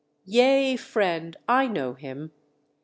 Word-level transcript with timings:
"Yea, 0.25 0.75
friend! 0.77 1.37
I 1.47 1.67
know 1.67 1.93
him. 1.93 2.31